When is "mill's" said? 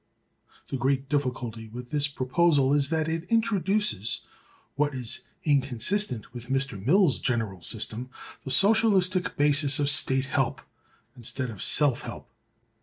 6.83-7.19